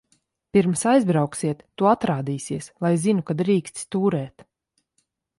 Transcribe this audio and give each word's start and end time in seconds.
Pirms 0.57 0.83
aizbrauksiet, 0.91 1.59
tu 1.81 1.89
atrādīsies, 1.89 2.69
lai 2.85 2.91
zinu, 3.03 3.25
ka 3.27 3.35
drīksti 3.43 3.83
stūrēt. 3.83 4.45